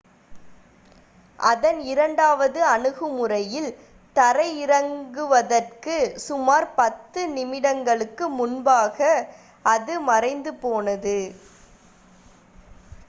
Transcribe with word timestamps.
அதன் 1.39 1.79
இரண்டாவது 1.89 2.59
அணுகுமுறையில் 2.67 3.67
தரையிறங்குவதற்கு 4.15 5.97
சுமார் 6.25 6.67
பத்து 6.75 7.23
நிமிடங்களுக்கு 7.35 8.27
முன்பாக 8.39 9.11
அது 9.65 9.95
மறைந்து 10.09 10.53
போனது 10.63 11.17